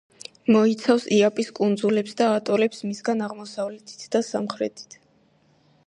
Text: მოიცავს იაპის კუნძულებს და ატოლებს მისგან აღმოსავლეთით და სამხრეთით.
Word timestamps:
მოიცავს 0.53 1.03
იაპის 1.17 1.51
კუნძულებს 1.59 2.17
და 2.21 2.31
ატოლებს 2.39 2.81
მისგან 2.87 3.23
აღმოსავლეთით 3.29 4.09
და 4.17 4.23
სამხრეთით. 4.31 4.99